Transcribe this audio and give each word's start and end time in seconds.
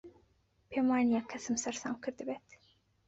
پێم 0.69 0.85
وا 0.91 0.97
نییە 1.07 1.21
کەسم 1.31 1.55
سەرسام 1.63 1.95
کردبێت. 2.03 2.47